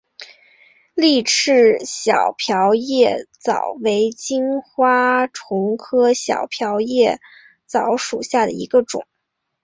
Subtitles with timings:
[0.95, 7.19] 丽翅小瓢叶蚤为金花虫科小瓢叶
[7.67, 9.05] 蚤属下的一个种。